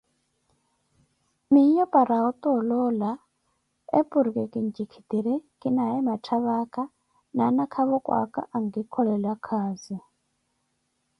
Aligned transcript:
miyo 1.51 1.83
paara 1.93 2.17
ota 2.29 2.47
oloola 2.59 3.11
eporki 3.99 4.43
kintjikiri 4.53 5.35
kinaye 5.59 5.97
matthavaka 6.07 6.81
na 7.35 7.41
anakavokwaka 7.49 8.39
ankikolelaye 8.57 9.39
khazi 9.45 9.95